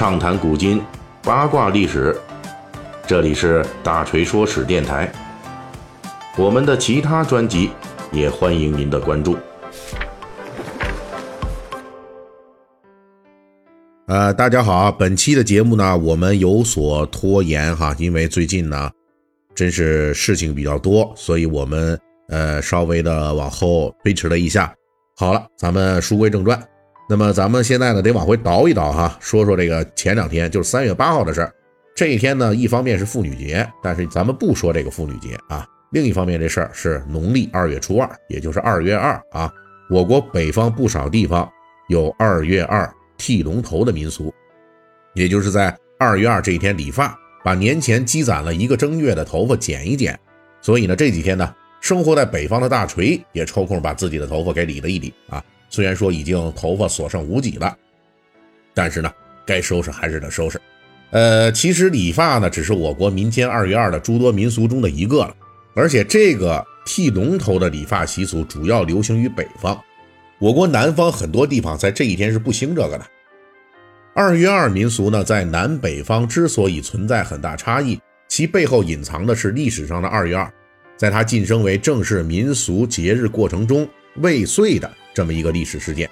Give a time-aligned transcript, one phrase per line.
[0.00, 0.80] 畅谈古今，
[1.22, 2.18] 八卦历史。
[3.06, 5.12] 这里是大锤说史电台。
[6.38, 7.68] 我们的其他专辑
[8.10, 9.36] 也欢迎您的关注。
[14.06, 18.90] 呃，大家好啊，本期的节目呢，我们有所拖延哈，因为最近呢，
[19.54, 24.74] 真是事情比较多，所以我们呃稍微的往后推迟了一下。
[25.18, 26.58] 好了，咱们书归正传。
[27.10, 31.52] 那么咱们现在呢，得往回倒一倒哈，说说这个前两天，就是三月八号的事儿。
[31.92, 35.66] 这一天呢，一方面是妇女节，但是咱们不说这个妇女节啊。
[35.90, 39.52] 另一方面，这事儿是农历二月初二，也就是二月二啊。
[39.90, 41.50] 我国北方不少地方
[41.88, 44.32] 有二月二剃龙头的民俗，
[45.14, 50.16] 也就是在二月二这一天理发，把年前积攒了一个正月的头发剪一剪。
[50.60, 55.42] 所以呢，这几天呢，生活在北方的大锤也抽空把自己的头发给理了一理啊。
[55.70, 57.74] 虽然说已经头发所剩无几了，
[58.74, 59.10] 但是呢，
[59.46, 60.60] 该收拾还是得收拾。
[61.10, 65.34] 呃，其实理发呢，只是我国民间二月二的诸多民俗中的一个了。
[65.74, 69.80] 而且这个剃龙头的理发习俗主要流行于北方，
[70.40, 73.06] 我国南方很多地方在这一天是不兴这个的。
[74.12, 80.52] 二月二民俗呢，在南北方之所以存在很大差异，其背后隐藏的是历史上的二月二，
[80.96, 84.90] 在它晋升为正式民俗节日过程中未遂的。
[85.20, 86.08] 这么一个历史事件，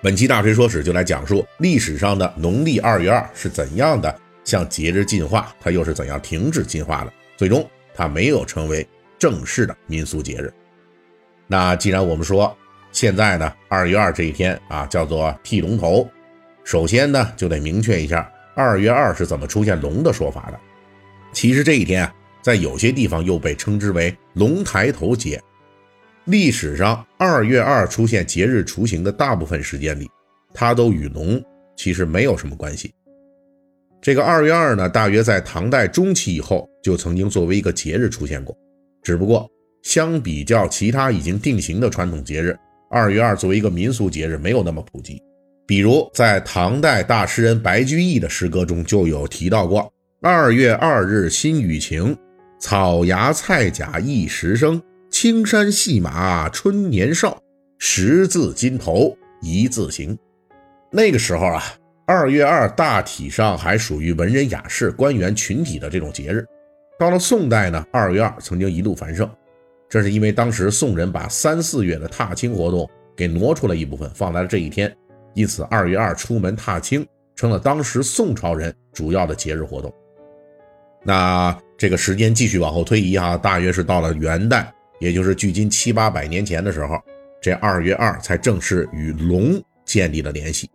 [0.00, 10.50] 本期大锤说史就来讲述历史上的农历二月二是怎样的向节日进化，它又是怎样停止进化的，最终它没有成为正式的民俗节日。
[11.46, 12.56] 那既然我们说
[12.92, 16.08] 现在呢，二月二这一天啊叫做剃龙头，
[16.64, 20.58] 首先呢就得明确一下二月二是怎么出现龙的说法的。
[21.30, 25.38] 其实这一天啊，在有些地方又被称之为龙抬头节。
[26.28, 30.06] 历史上二月二出现节日雏形的大部分时间里，
[30.52, 31.42] 它都与龙
[31.74, 32.92] 其实没有什么关系。
[34.02, 38.54] 这个二月二呢，大约在唐代中期以后就曾经作为一个节日出现过，
[39.02, 39.48] 只不过
[39.82, 42.54] 相比较其他已经定型的传统节日，
[42.90, 45.18] 二月二作为一个民俗节日没有那么普及。
[45.66, 49.90] 比如在唐代大诗人白居易的诗歌中就有提到过
[50.20, 52.14] ：“二月二日新雨晴，
[52.60, 54.78] 草芽菜甲一时生。”
[55.20, 57.42] 青山细马春年少，
[57.80, 60.16] 十字金头一字行。
[60.92, 61.60] 那个时候啊，
[62.06, 66.46] 二月二大体上还属于文人雅士、官员群体的这种节日。
[67.00, 69.28] 到了宋代呢，二月二曾经一度繁盛，
[69.88, 74.96] 这是因为当时宋人把三四月的踏青活动给挪出了一部分，放在了这一天，
[75.34, 77.04] 因此二月二出门踏青
[77.34, 79.92] 成了当时宋朝人主要的节日活动。
[81.04, 84.72] 那这个时间继续往后推移啊，大约是到了元代。
[84.98, 87.00] 也就是距今七八百年前的时候，
[87.40, 90.68] 这二月二才正式与龙建立了联系。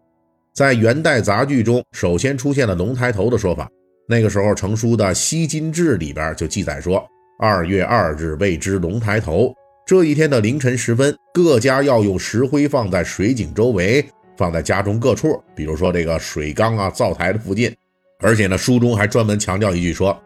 [0.53, 3.69] 在元代杂剧中，首先出现了“龙抬头”的说法。
[4.07, 7.03] 那个时候成书的《西津志》里边就记载说
[7.39, 9.53] ：“二月二日谓之龙抬头。”
[9.85, 14.05] 这一天的凌晨时分，各家要用石灰放在水井周围，
[14.37, 17.73] 放在家中各处，比如说这个水缸啊、灶台的附近。
[18.19, 20.17] 而且呢，书中还专门强调一句说：“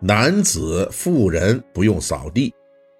[0.00, 2.52] 男子、妇人不用扫地。”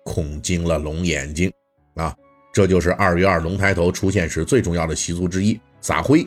[0.06, 1.53] 恐惊了龙眼睛，
[1.97, 2.15] 啊，
[2.53, 6.25] 这就是二月二龙抬头出现时最重要的习俗之一——撒灰。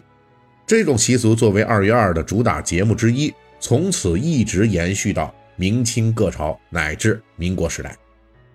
[0.67, 7.95] 这种习俗作为二月二的主打节目之一，从此一直延续到明清各朝乃至民国时代。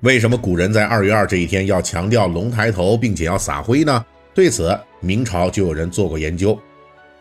[0.01, 4.05] 为什么古人在二月二这一天要强调龙抬头，并且要撒灰呢？
[4.35, 6.57] 对此，明朝就有人做过研究。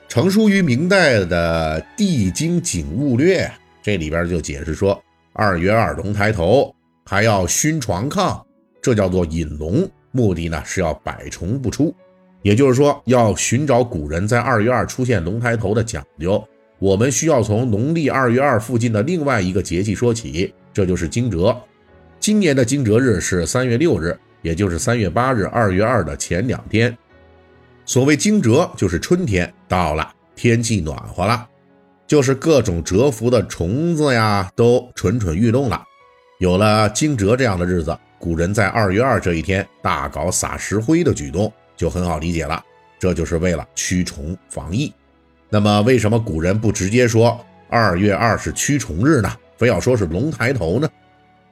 [0.09, 3.45] 成书于明代的《地经景物略》
[3.81, 6.75] 这里边就解释说，二月二龙抬头。
[7.05, 8.41] 还要熏床炕，
[8.81, 11.93] 这叫做引龙，目的呢是要百虫不出，
[12.41, 16.43] 也就是说要寻找古人在二月二出现龙抬头的讲究。
[16.79, 21.55] 我们需要从农历二月二附近的另外一个节气说起，这就是惊蛰。
[22.19, 26.97] 今年的惊蛰日是三月六日，也就是三月八日二月二的前两天。
[27.85, 31.47] 所谓惊蛰，就是春天到了，天气暖和了，
[32.07, 35.81] 就是各种蛰伏的虫子呀都蠢蠢欲动了。
[36.43, 42.61] 有了惊蛰这样的日子，古人在二月二这一天大搞撒石灰的举动就很好理解了，
[42.99, 44.93] 这就是为了驱虫防疫。
[45.47, 49.33] 那么，为什么古人不直接说二月二是驱虫日呢？
[49.55, 50.89] 非要说是龙抬头呢？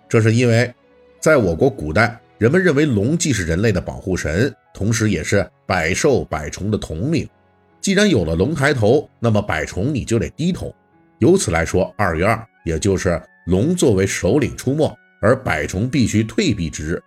[0.09, 0.69] 这是因为，
[1.21, 7.25] 在我国古代，人们认为龙既是人类的保护神，同时也是百兽百虫的统领。
[7.79, 10.75] 既然有了龙抬头，那么百虫你就得低头。
[11.19, 13.17] 由此来说，二月二也就是。
[13.45, 17.01] 龙作为首领出没，而百虫必须退避之日。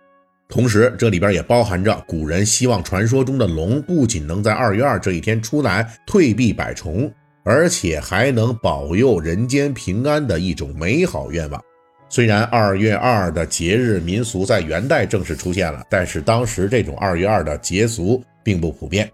[0.47, 7.11] 同时，这里边也包含着古人希望传说中的龙不仅能在二月二这一天出来退避百虫，
[7.43, 11.59] 而且还能保佑人间平安的一种美好愿望。
[12.07, 19.11] 虽然二月二的节日民俗在元代正式出现了，但是当时这种二月二的节俗并不普遍。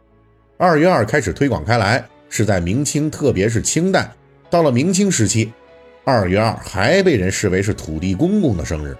[0.57, 4.12] 二月二开始推广开来是在明清，特别是清代。
[4.50, 5.51] 到了明清时期，
[6.03, 8.98] 二月二还被人视为是土地公公的生日。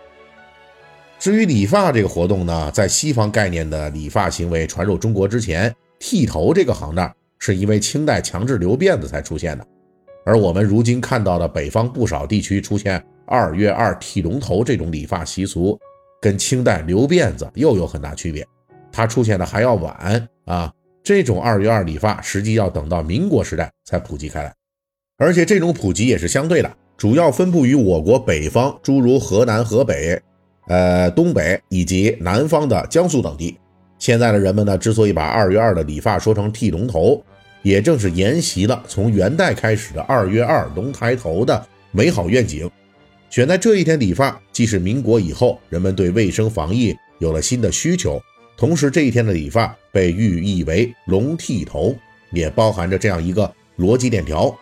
[1.20, 9.66] 至于理发这个活动呢，在西方概念的理发行为传入中国之前，剃头这个行当是因为清代强制留辫子才出现的。
[10.26, 15.80] 而我们如今看到的北方不少地区出现二月二剃龙头这种理发习俗，
[16.22, 18.46] 跟清代留辫子又有很大区别。
[18.92, 20.72] 它出现的还要晚啊！
[21.04, 24.54] 这种二月二理发实际要等到民国时代才普及开来，
[25.18, 30.22] 而且这种普及也是相对的，主要分布于我国北方，诸如河南、河北。
[30.68, 33.58] 呃，东北以及南方的江苏等地，
[33.98, 37.20] 现在的人们呢，之所以把二月二的理发说成剃龙头，
[37.64, 42.70] 也正是沿袭了从元代开始的二月二龙抬头的美好愿景。
[43.32, 48.22] 选在这一天理发，既是民国以后人们对卫生防疫有了新的需求，
[48.56, 51.96] 同时这一天的理发被寓意为龙剃头，
[52.32, 54.56] 也包含着这样一个逻辑链条，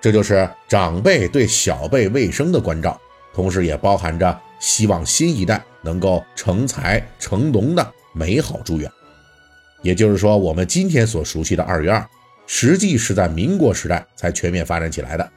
[0.00, 3.00] 这就是长辈对小辈卫生的关照，
[3.32, 4.40] 同时也包含着。
[4.60, 8.90] 希望新一代能够成才成龙的美好祝愿。
[9.82, 12.04] 也就是说，我们今天所熟悉的二月二，
[12.44, 15.30] 实际是在民国时代才全面发展起来的。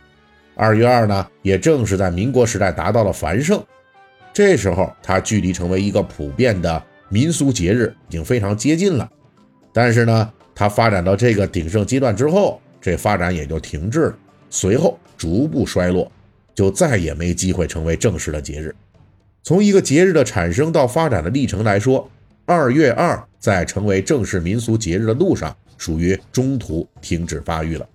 [0.56, 3.64] 二月二呢，也正是在民国时代达到了繁盛。
[4.34, 9.08] 这时候，它距离成为一个普遍的民俗节日已经非常接近了。
[9.72, 14.18] 但是呢，它发展到这个鼎盛阶段之后，这发展也就停滞了，
[14.52, 16.12] 随后逐步衰落，
[16.54, 18.76] 就再也没机会成为正式的节日。
[19.42, 22.08] 从一个节日的产生到发展的历程来说，
[22.46, 27.88] 二月二在成为正式民俗节日的路上，属于中途停止发育了。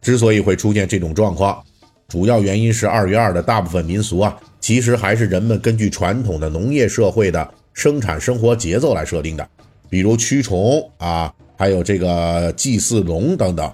[0.00, 1.62] 之所以会出现这种状况，
[2.08, 9.46] 主要原因是二月二的大部分民俗啊，其实还是人们根据传统的农业社会的生产生活节奏来设定的，
[9.90, 13.70] 比如驱虫啊，还有这个祭祀龙等等。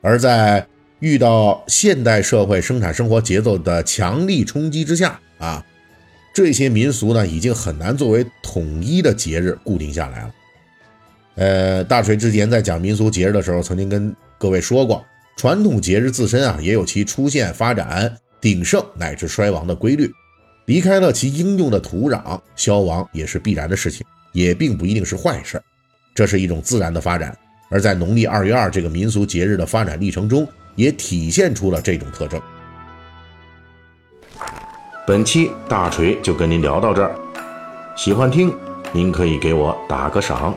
[0.00, 0.66] 而在
[1.00, 5.64] 遇到现代社会生产生活节奏的强力冲击之下啊。
[6.32, 10.34] 这些民俗呢，已经很难作为统一的节日固定下来了。
[11.34, 15.04] 呃，大锤之前在讲民俗节日的时候，曾经跟各位说过，
[15.36, 20.10] 传统节日自身啊，也有其出现、发展、鼎盛乃至衰亡的规律。
[20.66, 25.60] 离开了其应用的土壤，消亡也是必然的事情，也并不一定是坏事。
[26.14, 27.36] 这是一种自然的发展。
[27.70, 32.40] 而在农历二月二这个民俗节日的发展历程中，也体现出了这种特征。
[35.06, 37.14] 本期大锤就跟您聊到这儿，
[37.96, 38.54] 喜欢听
[38.92, 40.54] 您可以给我打个赏。